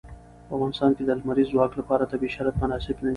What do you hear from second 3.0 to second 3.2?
دي.